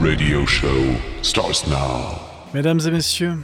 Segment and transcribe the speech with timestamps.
[0.00, 2.20] radio show starts now.
[2.54, 3.34] Mesdames et messieurs,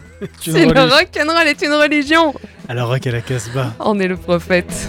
[0.40, 2.32] c'est le rock'n'roll est une religion.
[2.68, 3.74] Alors rock à la Casbah.
[3.80, 4.88] On est le prophète.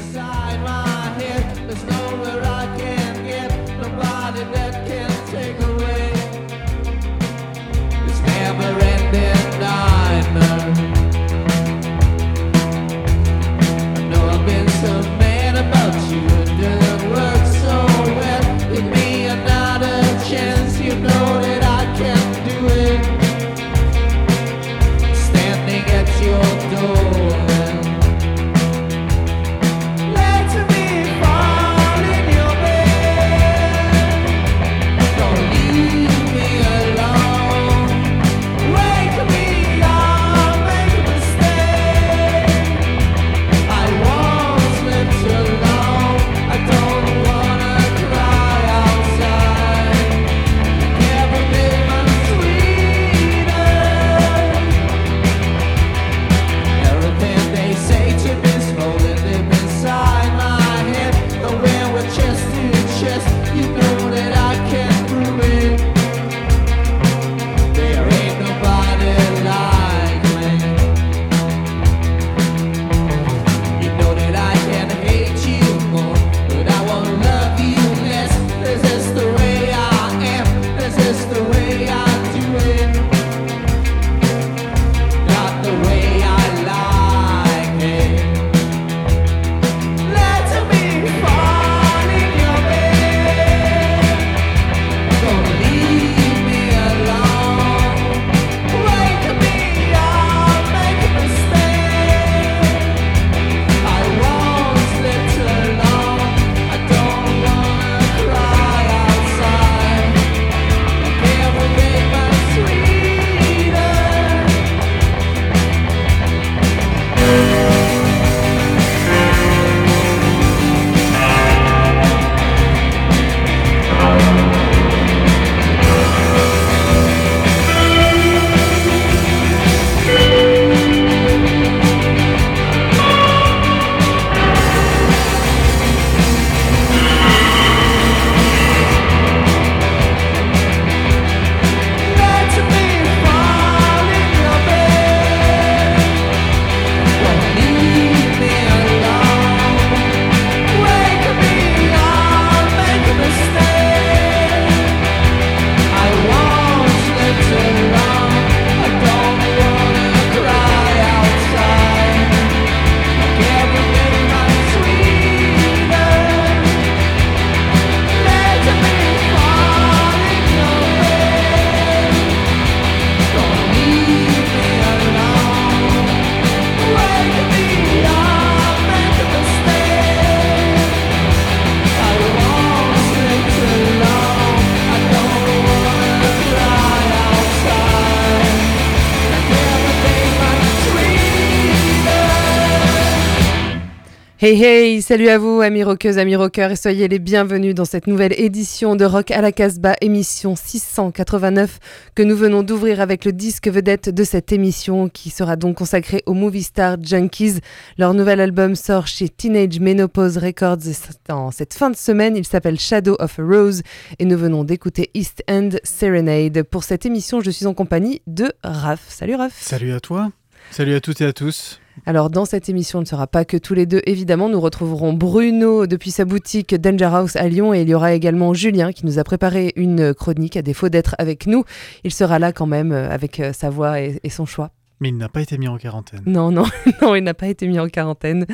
[194.47, 198.05] Hey hey, salut à vous amis rockeuses, amis rockeurs et soyez les bienvenus dans cette
[198.05, 201.79] nouvelle édition de Rock à la Casbah, émission 689
[202.13, 206.21] que nous venons d'ouvrir avec le disque vedette de cette émission qui sera donc consacré
[206.27, 207.59] aux Movie Star Junkies.
[207.97, 210.93] Leur nouvel album sort chez Teenage Menopause Records
[211.27, 213.81] en cette fin de semaine, il s'appelle Shadow of a Rose
[214.19, 216.61] et nous venons d'écouter East End Serenade.
[216.61, 219.05] Pour cette émission, je suis en compagnie de Raph.
[219.09, 219.59] Salut Raph.
[219.59, 220.31] Salut à toi.
[220.69, 221.79] Salut à toutes et à tous.
[222.05, 224.49] Alors dans cette émission, on ne sera pas que tous les deux, évidemment.
[224.49, 228.53] Nous retrouverons Bruno depuis sa boutique Danger House à Lyon et il y aura également
[228.53, 231.63] Julien qui nous a préparé une chronique à défaut d'être avec nous.
[232.03, 234.71] Il sera là quand même euh, avec euh, sa voix et son choix.
[235.01, 236.21] Mais il n'a pas été mis en quarantaine.
[236.25, 236.63] Non, non,
[237.01, 238.45] non, il n'a pas été mis en quarantaine.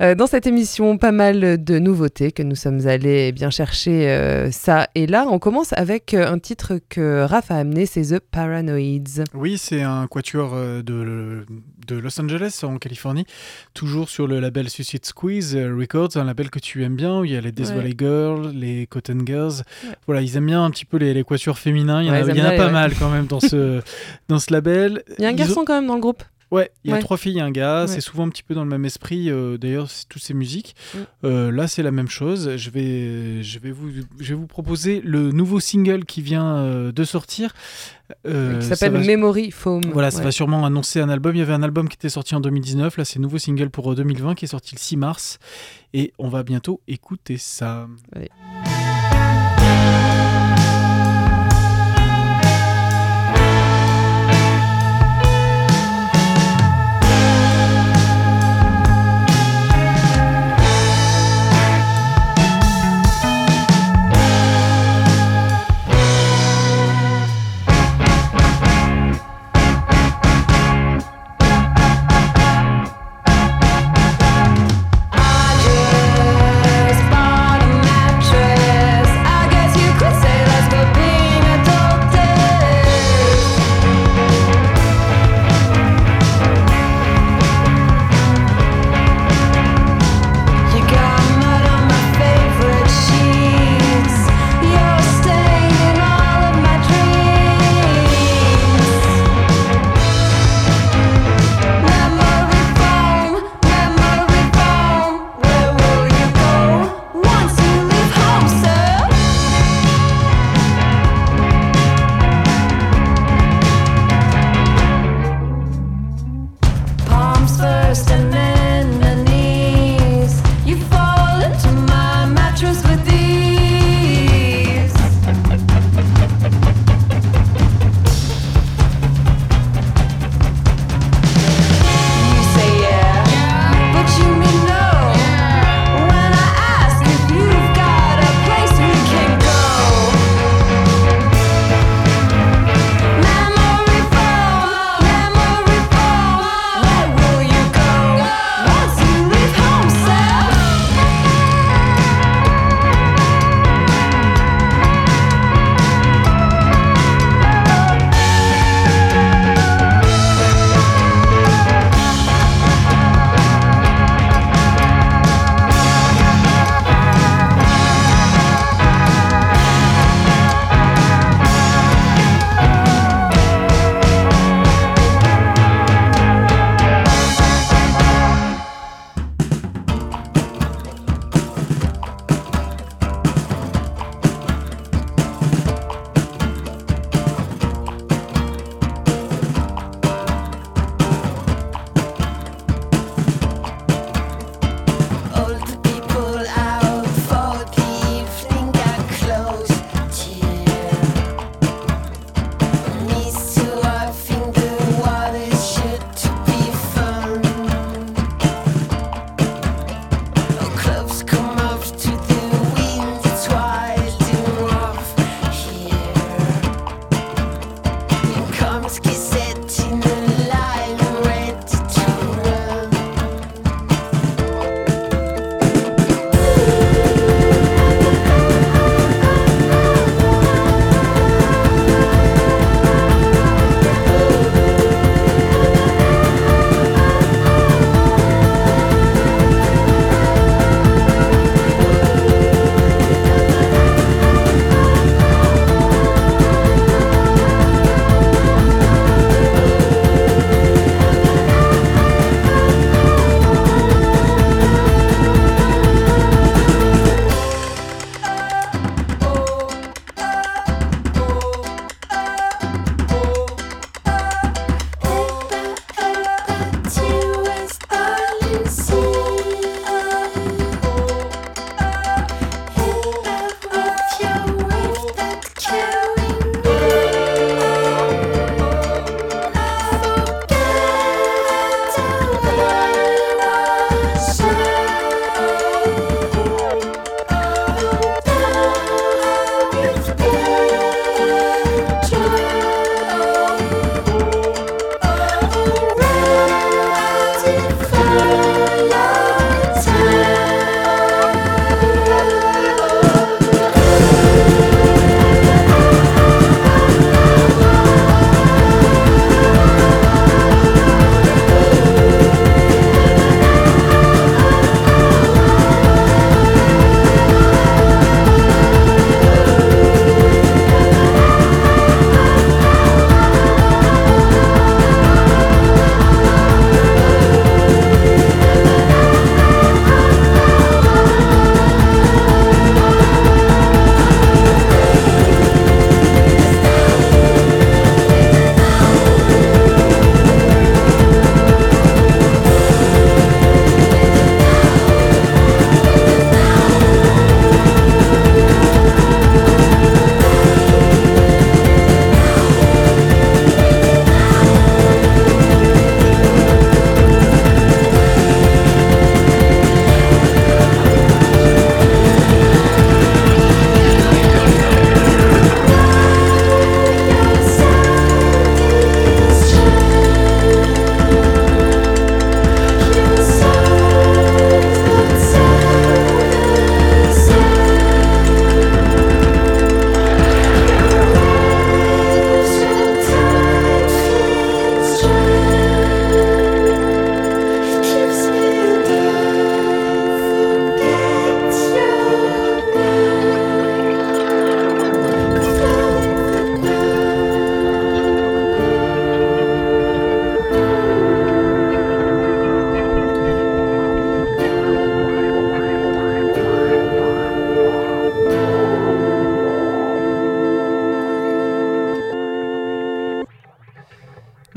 [0.00, 4.08] Euh, dans cette émission, pas mal de nouveautés que nous sommes allés eh bien chercher
[4.08, 5.26] euh, ça et là.
[5.28, 9.24] On commence avec euh, un titre que Raph a amené, c'est The Paranoids.
[9.34, 13.26] Oui, c'est un quatuor de, de, Los Angeles, en Californie,
[13.74, 17.32] toujours sur le label Suicide Squeeze Records, un label que tu aimes bien, où il
[17.32, 19.64] y a les Death Valley Girls, les Cotton Girls.
[20.06, 22.00] Voilà, ils aiment bien un petit peu les, les quatuors féminins.
[22.00, 23.80] Il y en a, il y en a pas mal quand même dans ce,
[24.28, 25.02] dans ce label.
[25.18, 27.16] Il y a un garçon quand même dans le groupe Ouais, il y a trois
[27.16, 27.86] filles et un gars.
[27.86, 29.30] C'est souvent un petit peu dans le même esprit.
[29.30, 30.74] Euh, d'ailleurs, toutes ces musiques.
[30.94, 30.98] Mm.
[31.24, 32.56] Euh, là, c'est la même chose.
[32.56, 36.92] Je vais, je vais vous, je vais vous proposer le nouveau single qui vient euh,
[36.92, 37.54] de sortir.
[38.24, 39.82] qui s'appelle Memory Foam.
[39.92, 41.36] Voilà, ça va sûrement annoncer un album.
[41.36, 42.96] Il y avait un album qui était sorti en 2019.
[42.96, 45.38] Là, c'est un nouveau single pour 2020 qui est sorti le 6 mars.
[45.94, 47.86] Et on va bientôt écouter ça.
[48.12, 48.30] Allez.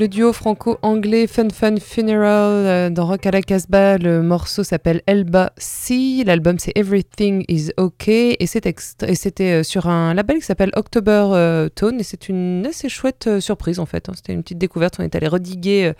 [0.08, 5.52] Duo franco-anglais Fun Fun Funeral euh, dans Rock à la Casbah, le morceau s'appelle Elba
[5.56, 11.28] C, l'album c'est Everything is OK et c'était euh, sur un label qui s'appelle October
[11.32, 12.00] euh, Tone.
[12.00, 14.12] Et c'est une assez chouette surprise en fait, hein.
[14.14, 15.92] c'était une petite découverte, on est allé rediguer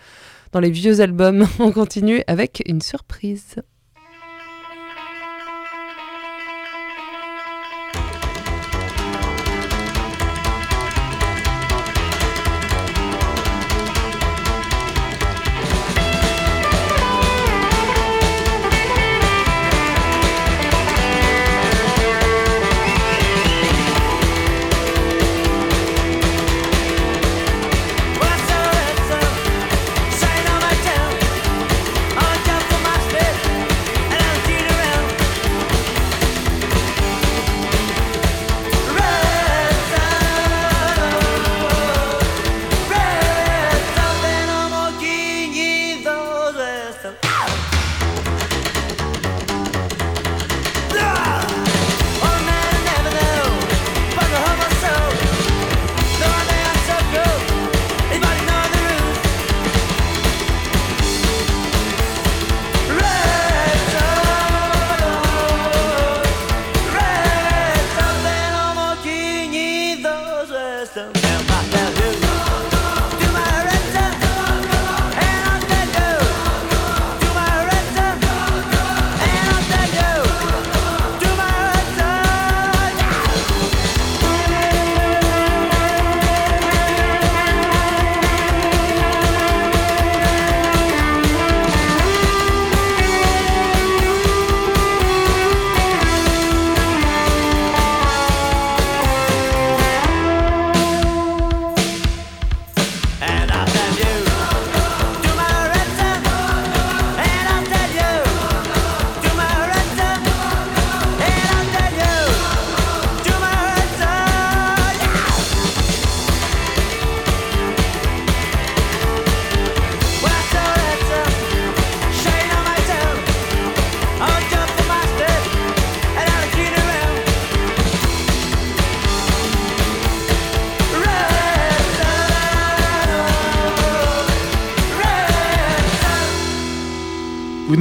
[0.53, 3.57] dans les vieux albums, on continue avec une surprise.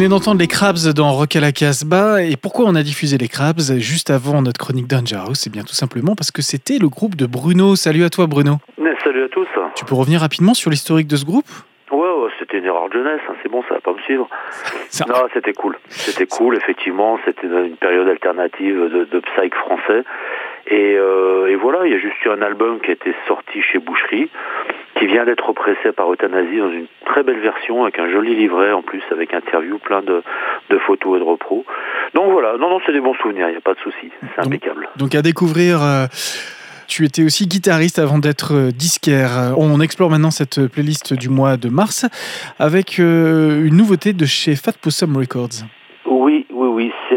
[0.04, 2.24] Venez d'entendre les Crabs dans Rock à la Casbah.
[2.24, 5.40] Et pourquoi on a diffusé les Crabs juste avant notre chronique Danger House?
[5.40, 7.78] C'est bien tout simplement parce que c'était le groupe de Bruno.
[7.78, 8.58] Salut à toi, Bruno.
[9.02, 9.48] salut à tous.
[9.76, 11.48] Tu peux revenir rapidement sur l'historique de ce groupe?
[11.90, 13.34] Ouais, c'était une erreur de jeunesse, hein.
[13.42, 14.28] c'est bon, ça va pas me suivre.
[15.08, 15.78] Non, c'était cool.
[15.88, 17.18] C'était cool, effectivement.
[17.24, 20.04] C'était une période alternative de, de psych français.
[20.68, 23.62] Et, euh, et, voilà, il y a juste eu un album qui a été sorti
[23.62, 23.80] chez
[25.14, 28.82] vient d'être repressé par Euthanasie dans une très belle version, avec un joli livret en
[28.82, 30.22] plus, avec interview, plein de,
[30.70, 31.64] de photos et de repros.
[32.16, 34.42] Donc voilà, non, non, c'est des bons souvenirs, il n'y a pas de souci, c'est
[34.46, 34.90] impeccable.
[34.98, 35.82] Donc à découvrir...
[35.82, 36.08] Euh,
[36.86, 39.54] tu étais aussi guitariste avant d'être euh, disquaire.
[39.58, 42.06] On explore maintenant cette playlist du mois de mars
[42.60, 45.64] avec une nouveauté de chez Fat Possum Records.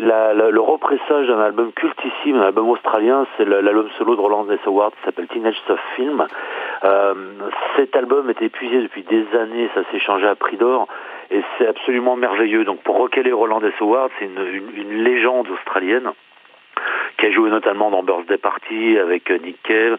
[0.07, 4.61] Le repressage d'un album cultissime, un album australien, c'est l'album solo de Roland S.
[4.65, 6.27] Howard qui s'appelle Teenage Soft Film.
[6.85, 7.15] Euh,
[7.77, 10.87] cet album était épuisé depuis des années, ça s'est changé à prix d'or
[11.31, 12.65] et c'est absolument merveilleux.
[12.65, 13.75] Donc pour recaler Roland S.
[13.81, 16.13] Howard, c'est une, légende australienne
[17.19, 19.97] qui a joué notamment dans Birthday Party avec euh, Nick Cave,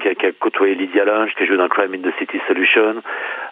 [0.00, 2.96] qui a, qui, côtoyé Lydia Lunch, qui a joué dans Crime in the City Solution,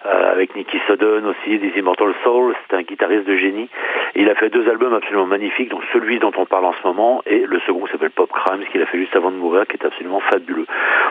[0.06, 3.68] euh, avec Nicky Sudden aussi, des Immortal Souls, c'est un guitariste de génie.
[4.14, 7.22] il a fait deux albums absolument magnifiques, donc celui dont on parle en ce moment,
[7.26, 9.86] et le second s'appelle Pop Crimes, qu'il a fait juste avant de mourir, qui est
[9.86, 10.66] absolument fabuleux.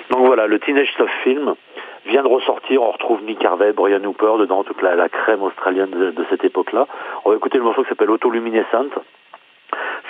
[0.10, 1.56] Donc voilà, le Teenage Soft Film
[2.06, 6.12] vient de ressortir, on retrouve Nick Harvey, Brian Hooper, dedans toute la, crème australienne de,
[6.12, 6.88] de cette époque-là.
[7.24, 8.90] On va écouter le morceau qui s'appelle Autoluminescent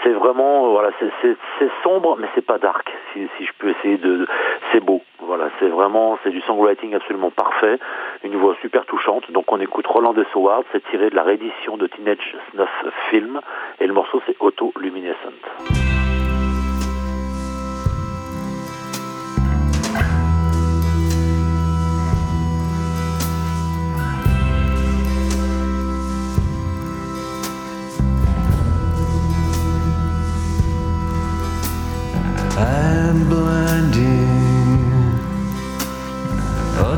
[0.03, 4.27] c'est vraiment voilà c'est sombre mais c'est pas dark si, je peux essayer de
[4.71, 5.01] c'est beau.
[5.19, 7.79] Voilà c'est vraiment c'est du songwriting absolument parfait.
[8.23, 9.31] Une voix super touchante.
[9.31, 12.69] Donc on écoute Roland de Howard c'est tiré de la réédition de Teenage Snuff
[13.09, 13.39] Film
[13.79, 15.82] et le morceau c'est Auto Luminescent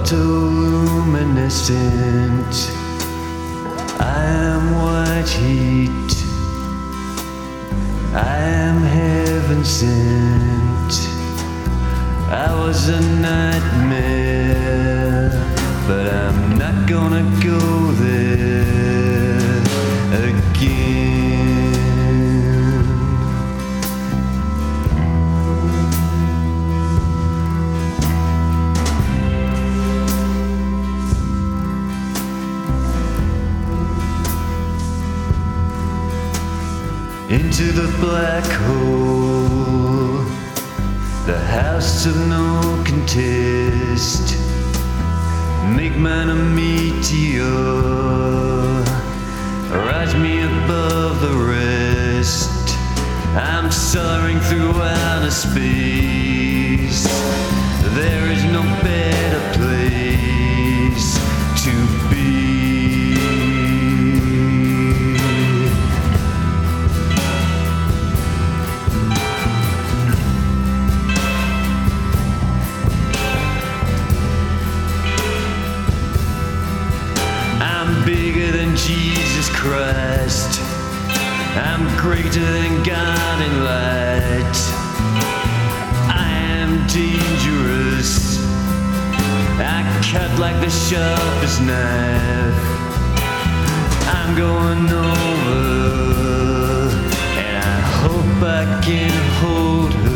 [0.05, 2.53] autoluminescent.
[3.99, 6.23] I am white heat.
[8.13, 10.93] I am heaven sent.
[12.29, 15.31] I was a nightmare,
[15.87, 17.59] but I'm not gonna go
[17.93, 18.34] there
[37.75, 40.23] the black hole,
[41.25, 44.37] the house of no contest.
[45.75, 47.43] Make man a meteor,
[49.89, 52.69] rise me above the rest.
[53.35, 57.03] I'm soaring through outer space.
[57.99, 60.44] There is no better place
[82.05, 84.57] greater than God in light.
[86.23, 88.37] I am dangerous.
[89.57, 92.61] I cut like the sharpest knife.
[94.17, 95.59] I'm going over,
[97.43, 100.14] and I hope I can hold her.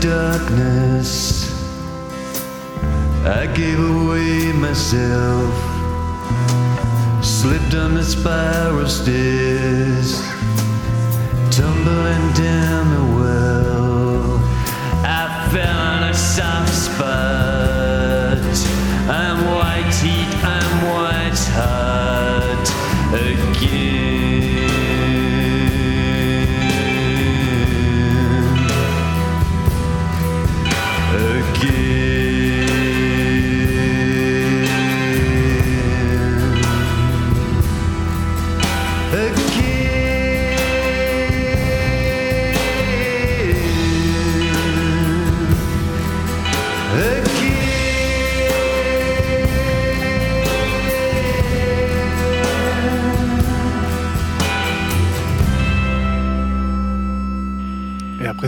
[0.00, 1.52] Darkness.
[3.24, 5.52] I gave away myself,
[7.24, 10.20] slipped on the spiral stairs,
[11.50, 14.38] tumbling down the well.
[15.04, 17.45] I fell on a soft spot.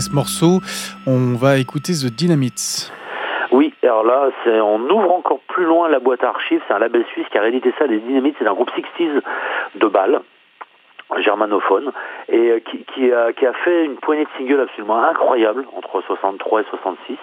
[0.01, 0.61] Ce morceau,
[1.07, 2.91] on va écouter The Dynamites.
[3.51, 6.61] Oui, alors là, on ouvre encore plus loin la boîte archive.
[6.67, 8.35] C'est un label suisse qui a réédité ça, les Dynamites.
[8.37, 9.21] C'est un groupe 60s
[9.75, 10.21] de Bâle,
[11.17, 11.91] germanophone,
[12.27, 16.61] et euh, qui, a, qui a fait une poignée de singles absolument incroyable entre 63
[16.61, 17.17] et 66.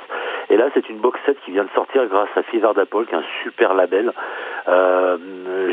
[0.50, 3.18] Et là, c'est une box qui vient de sortir grâce à Fever d'Apple, qui est
[3.18, 4.12] un super label
[4.66, 5.16] euh,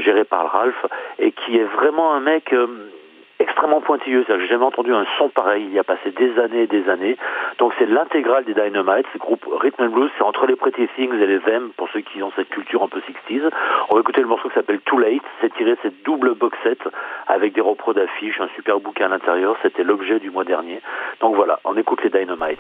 [0.02, 0.86] géré par Ralph,
[1.18, 2.54] et qui est vraiment un mec...
[2.54, 2.68] euh,
[3.40, 6.68] extrêmement pointilleux, j'ai jamais entendu un son pareil, il y a passé des années et
[6.68, 7.18] des années.
[7.58, 11.28] Donc c'est l'intégrale des Dynamites, groupe Rhythm and Blues, c'est entre les Pretty Things et
[11.28, 13.50] les Them, pour ceux qui ont cette culture un peu 60s.
[13.90, 16.80] On va écouter le morceau qui s'appelle Too Late, c'est tiré cette double box set
[17.28, 20.82] avec des repros d'affiches, un super bouquin à l'intérieur, c'était l'objet du mois dernier.
[21.22, 22.60] Donc voilà, on écoute les Dynamites.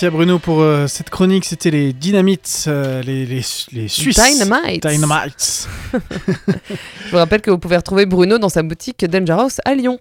[0.00, 1.44] Merci à Bruno pour euh, cette chronique.
[1.44, 4.18] C'était les Dynamites, euh, les, les, les Suisses.
[4.18, 4.86] Dynamites.
[4.86, 5.68] Dynamites.
[7.04, 9.98] Je vous rappelle que vous pouvez retrouver Bruno dans sa boutique Danger House à Lyon.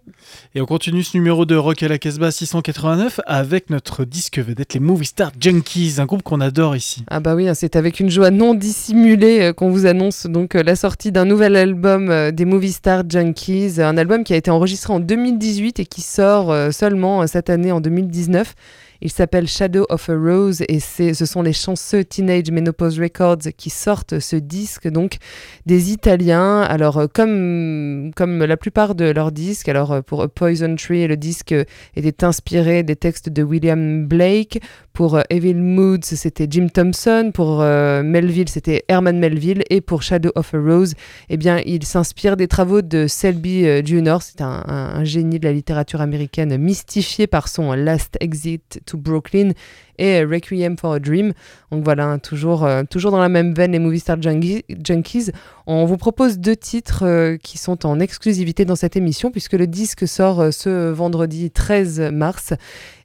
[0.56, 4.74] Et on continue ce numéro de Rock à la Casbah 689 avec notre disque vedette,
[4.74, 7.04] les Movie Star Junkies, un groupe qu'on adore ici.
[7.10, 10.54] Ah bah oui, hein, c'est avec une joie non dissimulée euh, qu'on vous annonce donc
[10.54, 14.94] la sortie d'un nouvel album des Movie Star Junkies, un album qui a été enregistré
[14.94, 18.56] en 2018 et qui sort seulement cette année en 2019.
[19.02, 23.70] Il s'appelle Shadow of a Rose et ce sont les chanceux Teenage Menopause Records qui
[23.70, 25.18] sortent ce disque, donc
[25.66, 26.62] des Italiens.
[26.62, 31.18] Alors, euh, comme, comme la plupart de leurs disques, alors euh, pour Poison Tree, le
[31.18, 31.56] disque
[31.96, 34.62] était inspiré des textes de William Blake.
[34.94, 37.32] Pour euh, Evil Moods, c'était Jim Thompson.
[37.34, 39.64] Pour Melville, c'était Herman Melville.
[39.70, 40.94] Et pour Shadow of a Rose,
[41.30, 44.18] eh bien, il s'inspire des travaux de Selby euh, Jr.
[44.22, 49.52] C'est un génie de la littérature américaine mystifié par son Last Exit to Brooklyn
[49.98, 51.34] et Requiem for a Dream.
[51.72, 55.32] Donc voilà, hein, toujours, euh, toujours dans la même veine, les Movie Star Junkie- Junkies.
[55.68, 59.68] On vous propose deux titres euh, qui sont en exclusivité dans cette émission, puisque le
[59.68, 62.54] disque sort euh, ce vendredi 13 mars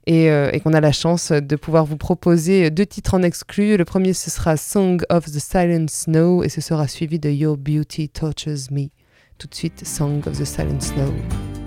[0.07, 0.29] et,
[0.63, 3.75] qu'on a la chance de pouvoir vous proposer deux titres en exclu.
[3.75, 7.57] Le premier, ce sera Song of the Silent Snow et ce sera suivi de Your
[7.57, 8.89] Beauty Tortures Me.
[9.39, 11.64] Tout de suite, Song of the Silent Snow.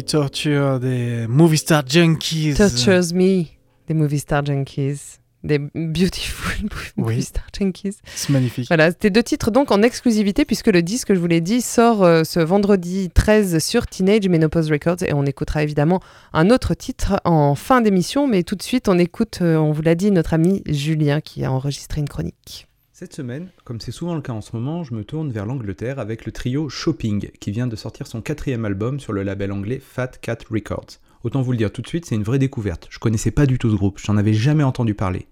[0.00, 2.54] Torture des Movie Star Junkies.
[2.54, 3.44] Tortures Me,
[3.86, 5.18] des Movie Star Junkies.
[5.44, 7.22] Des Beautiful Movie Oui.
[7.22, 7.96] Star Junkies.
[8.14, 8.68] C'est magnifique.
[8.68, 12.04] Voilà, c'était deux titres donc en exclusivité puisque le disque, je vous l'ai dit, sort
[12.04, 16.00] euh, ce vendredi 13 sur Teenage Menopause Records et on écoutera évidemment
[16.32, 19.82] un autre titre en fin d'émission, mais tout de suite on écoute, euh, on vous
[19.82, 22.66] l'a dit, notre ami Julien qui a enregistré une chronique.
[23.02, 25.98] Cette semaine, comme c'est souvent le cas en ce moment, je me tourne vers l'Angleterre
[25.98, 29.82] avec le trio Shopping, qui vient de sortir son quatrième album sur le label anglais
[29.84, 31.00] Fat Cat Records.
[31.24, 32.86] Autant vous le dire tout de suite, c'est une vraie découverte.
[32.90, 35.26] Je connaissais pas du tout ce groupe, j'en avais jamais entendu parler.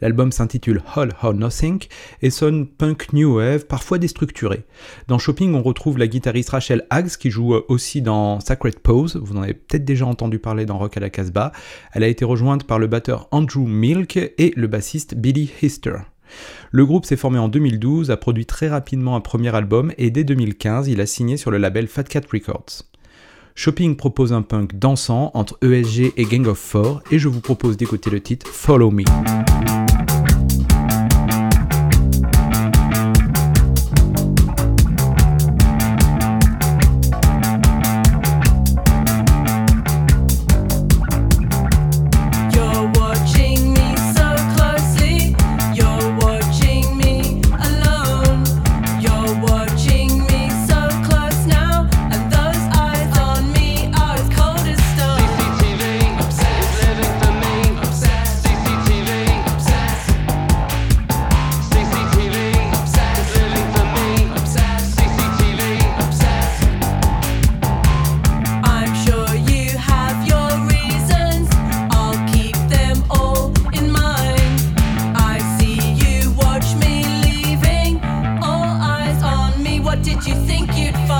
[0.00, 1.84] L'album s'intitule All or Nothing
[2.22, 4.64] et sonne punk new wave, parfois déstructuré.
[5.06, 9.36] Dans Shopping, on retrouve la guitariste Rachel Hags qui joue aussi dans Sacred Pose, vous
[9.36, 11.52] en avez peut-être déjà entendu parler dans Rock à la Casbah.
[11.92, 15.98] Elle a été rejointe par le batteur Andrew Milk et le bassiste Billy Hister.
[16.70, 20.24] Le groupe s'est formé en 2012, a produit très rapidement un premier album et dès
[20.24, 22.82] 2015, il a signé sur le label Fat Cat Records.
[23.54, 27.76] Shopping propose un punk dansant entre ESG et Gang of Four et je vous propose
[27.76, 29.04] d'écouter le titre Follow Me.
[80.26, 81.19] You think you'd find?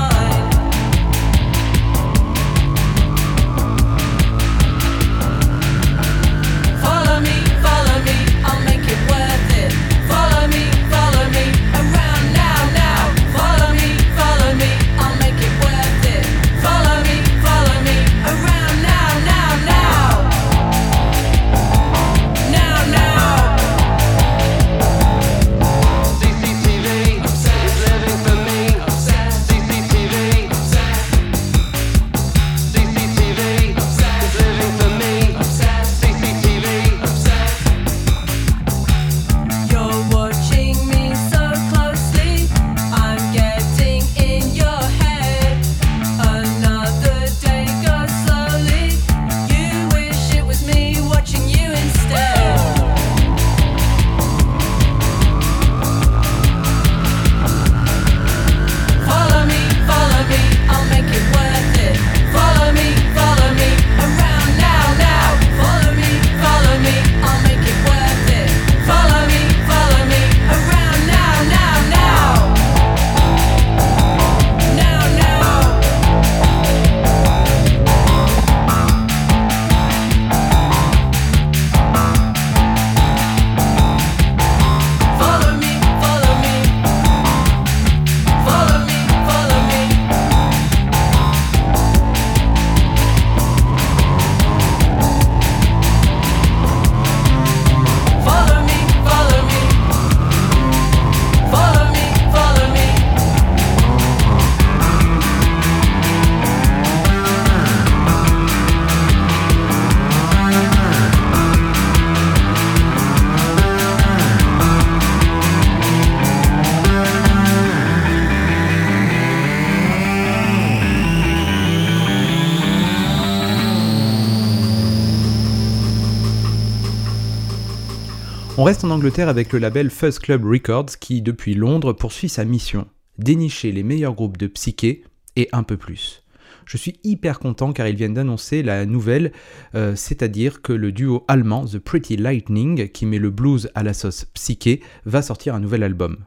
[128.71, 132.87] Reste en Angleterre avec le label Fuzz Club Records qui, depuis Londres, poursuit sa mission
[133.19, 135.03] dénicher les meilleurs groupes de psyché
[135.35, 136.23] et un peu plus.
[136.67, 139.33] Je suis hyper content car ils viennent d'annoncer la nouvelle,
[139.75, 143.93] euh, c'est-à-dire que le duo allemand The Pretty Lightning, qui met le blues à la
[143.93, 146.19] sauce psyché, va sortir un nouvel album.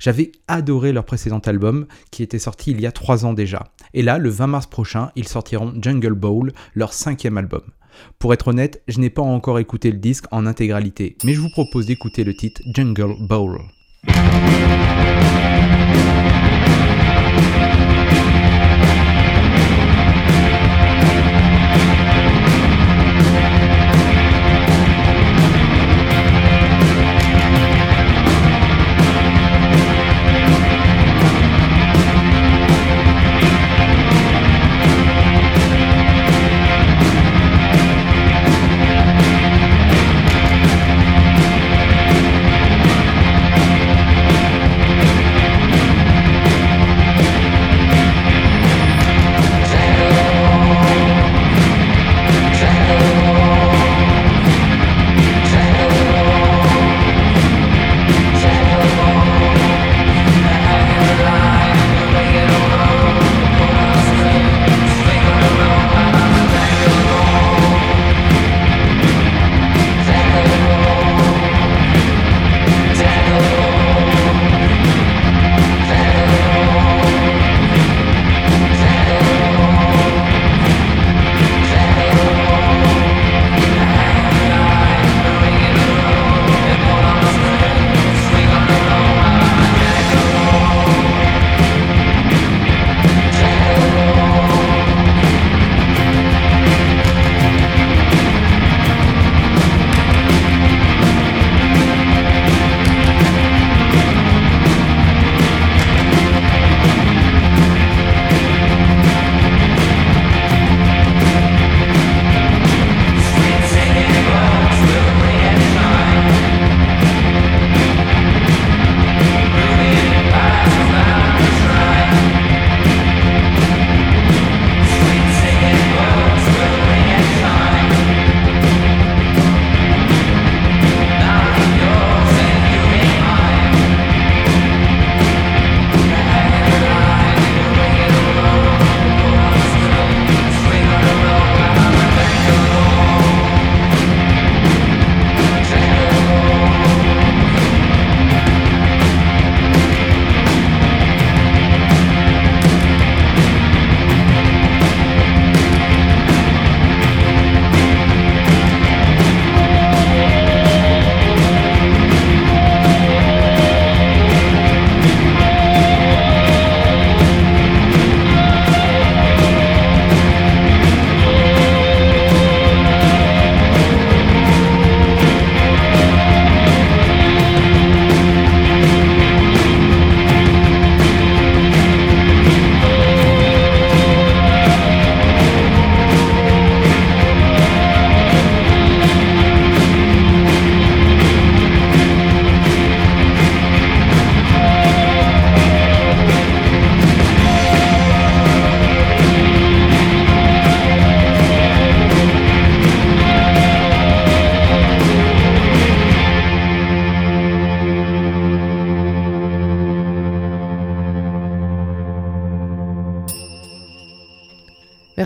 [0.00, 3.68] J'avais adoré leur précédent album qui était sorti il y a 3 ans déjà.
[3.94, 7.62] Et là, le 20 mars prochain, ils sortiront Jungle Bowl, leur cinquième album.
[8.18, 11.50] Pour être honnête, je n'ai pas encore écouté le disque en intégralité, mais je vous
[11.50, 13.58] propose d'écouter le titre Jungle Bowl.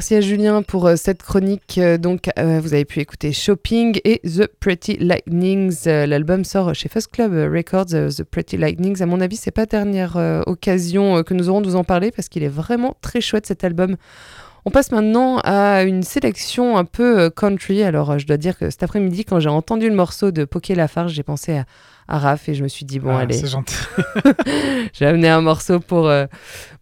[0.09, 1.79] Merci à Julien pour euh, cette chronique.
[1.79, 5.85] Euh, donc, euh, vous avez pu écouter Shopping et The Pretty Lightnings.
[5.85, 7.87] L'album sort chez First Club Records.
[7.87, 9.03] The Pretty Lightnings.
[9.03, 12.13] À mon avis, c'est pas dernière euh, occasion que nous aurons de vous en parler
[12.13, 13.97] parce qu'il est vraiment très chouette cet album.
[14.65, 17.83] On passe maintenant à une sélection un peu country.
[17.83, 21.15] Alors, je dois dire que cet après-midi, quand j'ai entendu le morceau de Poké Lafarge,
[21.15, 21.65] j'ai pensé à,
[22.09, 23.75] à Raph et je me suis dit, bon, Ah, allez, C'est gentil.
[24.93, 26.27] j'ai amené un morceau pour, euh,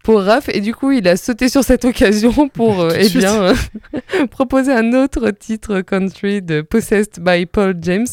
[0.04, 3.42] pour Raph et du coup il a sauté sur cette occasion pour euh, eh bien,
[3.42, 3.54] euh,
[4.30, 8.06] proposer un autre titre country de Possessed by Paul James.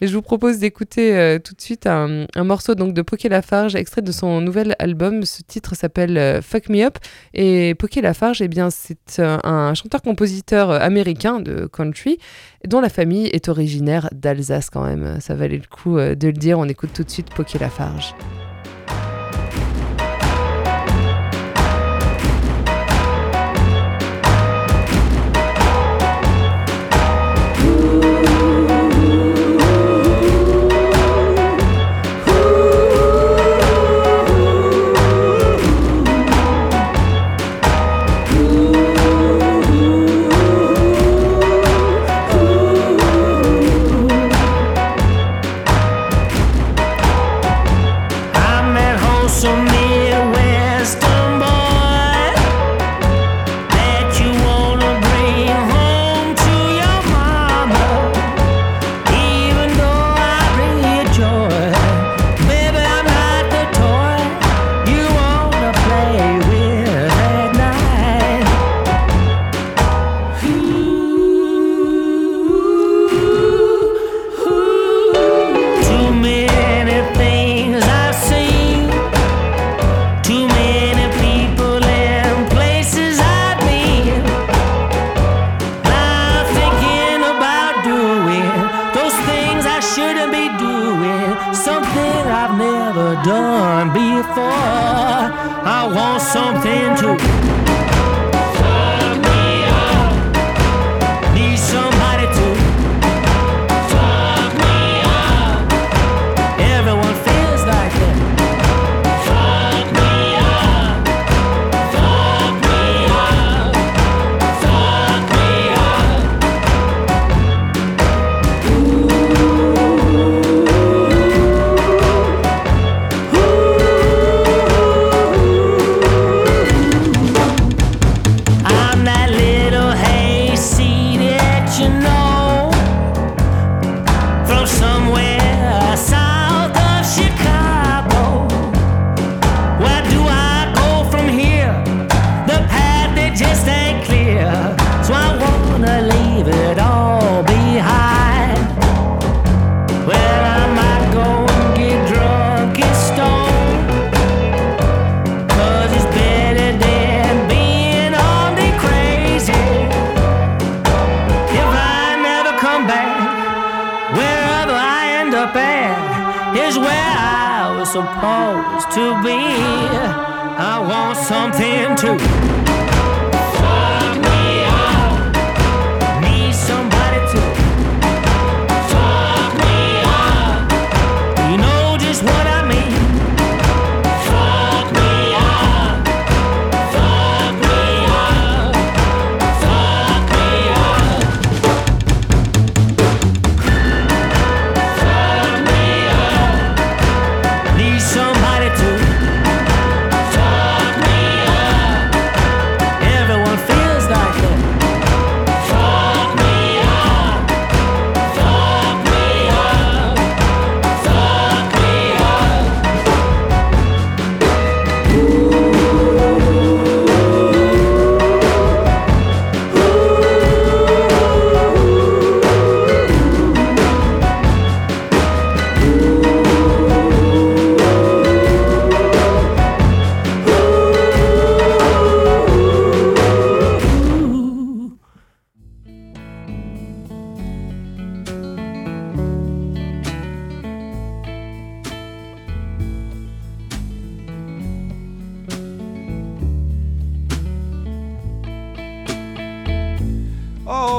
[0.00, 3.30] Mais je vous propose d'écouter euh, tout de suite un, un morceau donc, de Poké
[3.30, 5.24] Lafarge extrait de son nouvel album.
[5.24, 6.98] Ce titre s'appelle Fuck Me Up
[7.32, 12.18] et Poké Lafarge eh bien, c'est un chanteur-compositeur américain de country
[12.66, 15.18] dont la famille est originaire d'Alsace quand même.
[15.20, 16.58] Ça valait le coup de le dire.
[16.58, 18.14] On écoute tout de suite Poké Lafarge.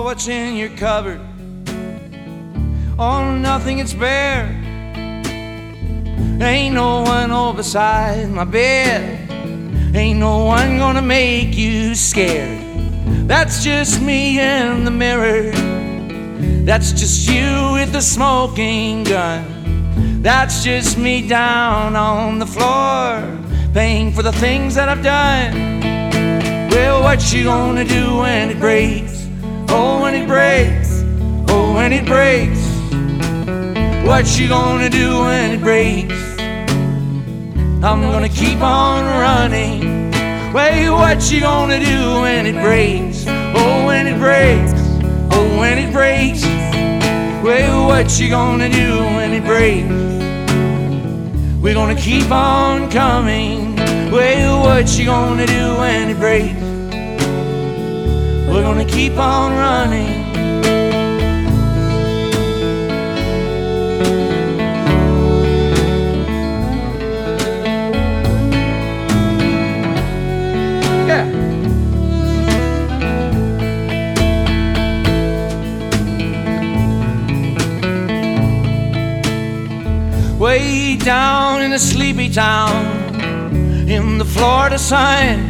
[0.10, 1.22] What's in your cupboard?
[2.98, 4.48] Oh, nothing, it's bare.
[6.42, 9.30] Ain't no one over beside my bed.
[9.96, 12.60] Ain't no one gonna make you scared.
[13.28, 15.52] That's just me in the mirror.
[16.66, 20.24] That's just you with the smoking gun.
[20.24, 23.22] That's just me down on the floor,
[23.76, 26.72] paying for the things that I've done.
[26.72, 29.19] Well, what you gonna do when it breaks?
[30.10, 31.04] When it breaks.
[31.50, 32.60] Oh, when it breaks.
[34.08, 36.40] What you gonna do when it breaks?
[37.84, 40.12] I'm gonna keep on running.
[40.52, 43.26] Wait, what you gonna do when it breaks?
[43.28, 44.74] Oh, when it breaks.
[45.32, 46.44] Oh, when it breaks.
[47.46, 49.94] Wait, what you gonna do when it breaks?
[51.62, 53.76] We're gonna keep on coming.
[54.12, 56.69] Wait, what you gonna do when it breaks?
[58.50, 60.28] We're gonna keep on running.
[80.40, 83.20] Way down in a sleepy town
[83.90, 85.49] in the Florida sun.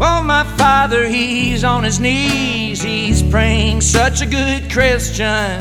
[0.00, 5.60] Well, my father, he's on his knees, he's praying, such a good Christian.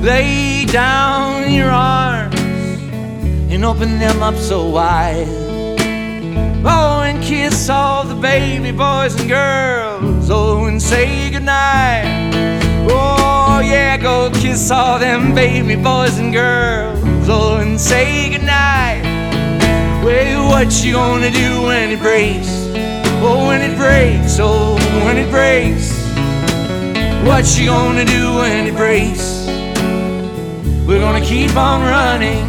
[0.00, 2.40] Lay down your arms
[3.52, 5.28] and open them up so wide.
[6.64, 10.30] Oh, and kiss all the baby boys and girls.
[10.30, 12.06] Oh, and say goodnight.
[12.88, 17.28] Oh, yeah, go kiss all them baby boys and girls.
[17.28, 19.02] Oh, and say goodnight.
[20.02, 22.55] Well, what you gonna do when it breaks?
[23.28, 24.38] Oh, when it breaks.
[24.38, 25.90] Oh, when it breaks.
[27.26, 29.46] What you gonna do when it breaks?
[30.86, 32.48] We're gonna keep on running.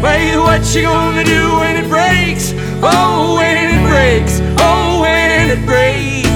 [0.00, 2.54] Well, what you gonna do when it breaks?
[2.82, 4.40] Oh, when it breaks.
[4.58, 6.26] Oh, when it breaks.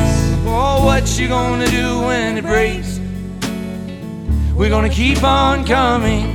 [0.47, 3.01] Oh, what you gonna do when it breaks?
[4.55, 6.27] We're gonna keep on coming.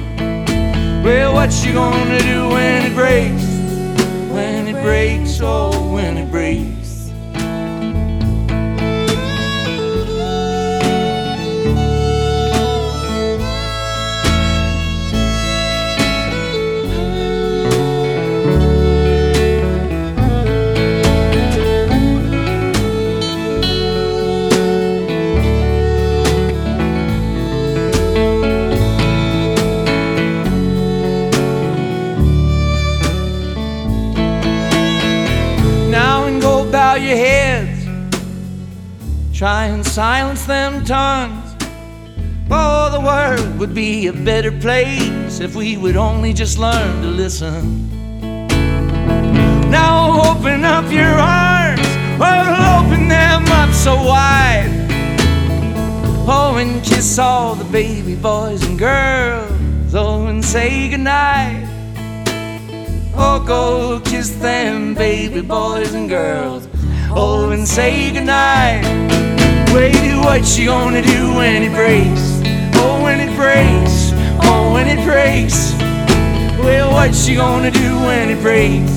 [1.04, 3.46] Well, what you gonna do when it breaks?
[4.34, 6.75] When it breaks, oh, when it breaks.
[36.96, 37.84] Bow your heads.
[39.38, 41.56] Try and silence them tongues.
[42.50, 47.08] Oh, the world would be a better place if we would only just learn to
[47.08, 47.90] listen.
[49.70, 51.82] Now open up your arms,
[52.16, 54.72] open them up so wide.
[56.28, 59.94] Oh, and kiss all the baby boys and girls.
[59.94, 61.68] Oh, and say goodnight.
[63.18, 66.70] Oh, go kiss them baby boys and girls.
[67.18, 68.84] Oh, and say goodnight.
[69.74, 72.42] Wait, what you gonna do when it breaks?
[72.76, 74.12] Oh, when it breaks.
[74.44, 75.72] Oh, when it breaks.
[76.60, 78.92] Well, what you gonna do when it breaks?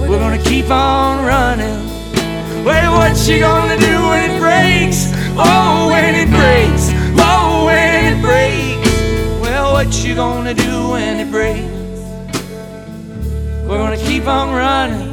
[0.00, 1.84] We're gonna keep on running.
[2.64, 5.12] Well, what you gonna do when it breaks?
[5.36, 6.88] Oh, when it breaks.
[7.20, 9.42] Oh, when it breaks.
[9.42, 12.40] Well, what you gonna do when it breaks?
[13.68, 15.07] We're gonna keep on running.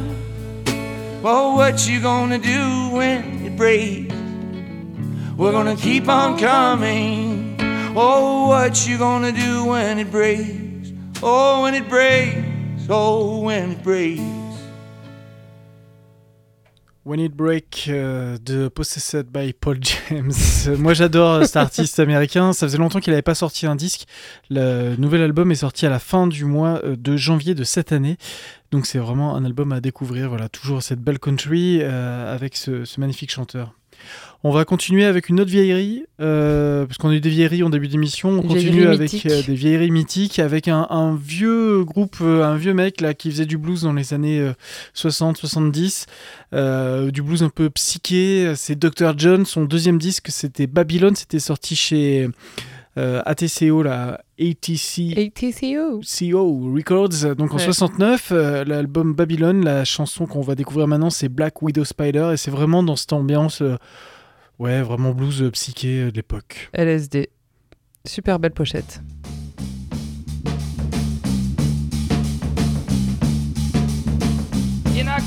[1.26, 4.14] Well, what you gonna do when it breaks?
[5.36, 7.58] We're gonna keep on coming.
[7.96, 10.92] Oh, what you gonna do when it breaks?
[11.24, 12.86] Oh, when it breaks.
[12.88, 14.46] Oh, when it breaks.
[17.06, 20.32] When It Break euh, de Possessed by Paul James.
[20.66, 22.52] Euh, Moi j'adore cet artiste américain.
[22.52, 24.06] Ça faisait longtemps qu'il n'avait pas sorti un disque.
[24.50, 27.92] Le nouvel album est sorti à la fin du mois euh, de janvier de cette
[27.92, 28.16] année.
[28.70, 30.28] Donc c'est vraiment un album à découvrir.
[30.28, 33.72] Voilà, toujours cette belle country euh, avec ce, ce magnifique chanteur.
[34.44, 37.70] On va continuer avec une autre vieillerie, euh, parce qu'on a eu des vieilleries en
[37.70, 38.30] début d'émission.
[38.30, 42.74] On continue avec euh, des vieilleries mythiques, avec un, un vieux groupe, euh, un vieux
[42.74, 44.52] mec là qui faisait du blues dans les années
[44.94, 46.06] 60-70,
[46.52, 48.52] euh, du blues un peu psyché.
[48.54, 49.14] C'est Dr.
[49.16, 49.46] John.
[49.46, 51.14] Son deuxième disque, c'était Babylon.
[51.14, 52.28] C'était sorti chez
[52.98, 55.14] euh, ATCO, là, ATC.
[55.18, 56.00] ATCO.
[56.00, 57.62] CO Records, donc en Ouais.
[57.64, 62.36] 69, euh, l'album Babylon, la chanson qu'on va découvrir maintenant, c'est Black Widow Spider, et
[62.36, 63.76] c'est vraiment dans cette ambiance, euh,
[64.58, 66.70] ouais, vraiment blues euh, psyché euh, de l'époque.
[66.72, 67.28] LSD.
[68.06, 69.00] Super belle pochette.
[74.98, 75.20] in our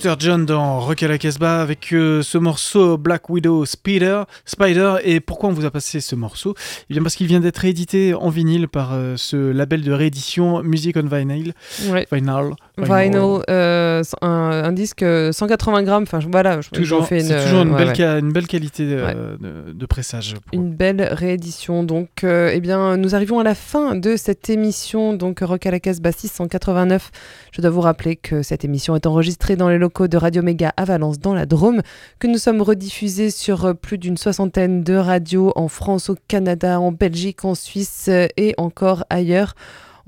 [0.00, 0.16] Dr.
[0.18, 4.94] John dans Rock à la Casbah avec euh, ce morceau Black Widow Spider, Spider.
[5.04, 6.54] Et pourquoi on vous a passé ce morceau?
[6.88, 10.62] Eh bien parce qu'il vient d'être réédité en vinyle par euh, ce label de réédition
[10.62, 11.52] Music on Vinyl.
[11.88, 12.06] Ouais.
[12.10, 12.54] Vinyl.
[12.84, 16.02] Vinyl, euh, un, un disque euh, 180 grammes.
[16.04, 17.94] Enfin, voilà, je, Toujours, fais c'est une, toujours une, ouais, belle, ouais.
[17.94, 20.34] ca- une belle qualité euh, de, de pressage.
[20.52, 21.82] Une belle réédition.
[21.84, 25.14] Donc, euh, eh bien, nous arrivons à la fin de cette émission.
[25.14, 27.10] Donc, Rock à la Casbah 689.
[27.52, 30.72] Je dois vous rappeler que cette émission est enregistrée dans les locaux de Radio Méga
[30.76, 31.82] à Valence, dans la Drôme,
[32.18, 36.80] que nous sommes rediffusés sur euh, plus d'une soixantaine de radios en France, au Canada,
[36.80, 39.54] en Belgique, en Suisse euh, et encore ailleurs.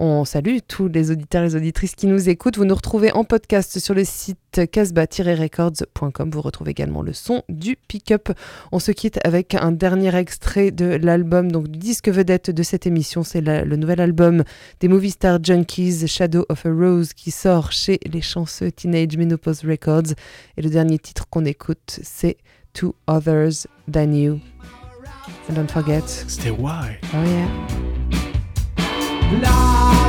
[0.04, 2.56] On salue tous les auditeurs et les auditrices qui nous écoutent.
[2.58, 6.28] Vous nous retrouvez en podcast sur le site casbah-records.com.
[6.28, 8.30] Vous retrouvez également le son du pick-up.
[8.72, 12.84] On se quitte avec un dernier extrait de l'album, donc du disque vedette de cette
[12.84, 13.22] émission.
[13.22, 14.42] C'est le nouvel album
[14.80, 19.64] des Movie Star Junkies, Shadow of a Rose, qui sort chez les chanceux Teenage Menopause
[19.64, 20.14] Records.
[20.56, 22.38] Et le dernier titre qu'on écoute, c'est
[22.72, 24.40] To Others Than You.
[25.48, 26.02] And don't forget.
[26.26, 26.98] C'était Why?
[27.14, 28.21] Oh yeah.
[29.40, 30.01] Love.